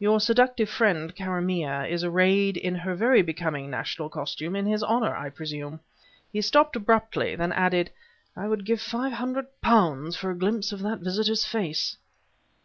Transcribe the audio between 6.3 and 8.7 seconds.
He stopped abruptly; then added: "I would